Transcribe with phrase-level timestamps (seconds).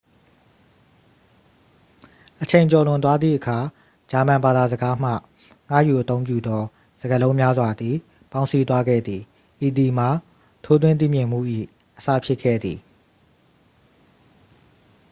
[2.41, 3.57] အချိန်ကျော်လွန်သွားသည့်အခါ
[4.11, 5.09] ဂျာမန်ဘာသာစကားမှ
[5.69, 6.63] ငှားယူအသုံးပြုသော
[7.01, 7.95] စကားလုံးများစွာသည်
[8.31, 9.21] ပေါင်းစည်းသွားခဲ့သည်
[9.65, 10.09] ဤသည်မှာ
[10.65, 11.39] ထိုးထွင်းသိမြင်မှု၏
[11.97, 12.79] အစဖြစ်ခဲ့သည်